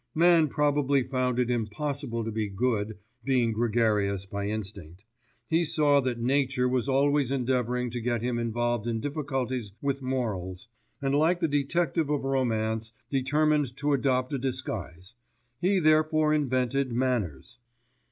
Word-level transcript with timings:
"Man 0.15 0.47
probably 0.47 1.03
found 1.03 1.37
it 1.37 1.51
impossible 1.51 2.23
to 2.25 2.31
be 2.31 2.49
good, 2.49 2.97
being 3.23 3.51
gregarious 3.53 4.25
by 4.25 4.47
instinct. 4.47 5.05
He 5.47 5.63
saw 5.63 6.01
that 6.01 6.17
Nature 6.19 6.67
was 6.67 6.89
always 6.89 7.29
endeavouring 7.29 7.91
to 7.91 8.01
get 8.01 8.23
him 8.23 8.39
involved 8.39 8.87
in 8.87 8.99
difficulties 8.99 9.73
with 9.79 10.01
morals, 10.01 10.67
and 11.03 11.13
like 11.13 11.39
the 11.39 11.47
detective 11.47 12.09
of 12.09 12.23
romance, 12.23 12.93
determined 13.11 13.77
to 13.77 13.93
adopt 13.93 14.33
a 14.33 14.39
disguise. 14.39 15.13
He 15.59 15.77
therefore 15.77 16.33
invented 16.33 16.91
manners." 16.91 17.59